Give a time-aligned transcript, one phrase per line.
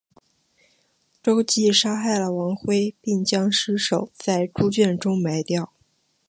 [1.21, 5.73] 周玘杀害了王恢并将尸首在猪圈中埋掉。